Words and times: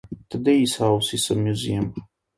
Today 0.31 0.63
it 0.63 0.73
houses 0.77 1.29
a 1.29 1.35
museum. 1.35 1.93